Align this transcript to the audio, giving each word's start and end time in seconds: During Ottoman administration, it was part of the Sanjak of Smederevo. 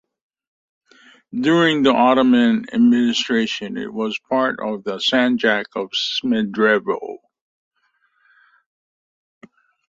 During 1.39 1.85
Ottoman 1.85 2.65
administration, 2.73 3.77
it 3.77 3.93
was 3.93 4.17
part 4.31 4.57
of 4.59 4.83
the 4.83 4.93
Sanjak 4.97 5.65
of 5.75 5.91
Smederevo. 5.91 7.19